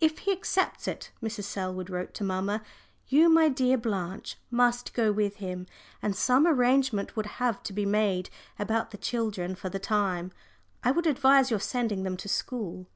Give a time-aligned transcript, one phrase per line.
[0.00, 1.44] "If he accepts it," Mrs.
[1.44, 2.62] Selwood wrote to mamma,
[3.08, 5.66] "you, my dear Blanche, must go with him,
[6.00, 10.32] and some arrangement would have to be made about the children for the time.
[10.82, 12.86] I would advise your sending them to school."